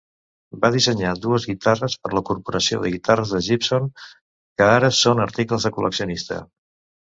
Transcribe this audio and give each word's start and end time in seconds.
Va 0.61 0.69
dissenyar 0.75 1.11
dues 1.25 1.45
guitarres 1.49 1.97
per 2.07 2.13
la 2.19 2.23
corporació 2.31 2.81
de 2.85 2.93
guitarres 2.95 3.35
de 3.37 3.43
Gibson, 3.51 3.87
que 4.57 4.69
ara 4.81 4.93
són 5.05 5.25
articles 5.31 5.69
de 5.71 5.77
col·leccionista. 5.81 6.45